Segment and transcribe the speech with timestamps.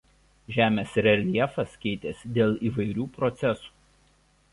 [0.53, 3.71] Žemės reljefas keitėsi dėl įvairių procesų.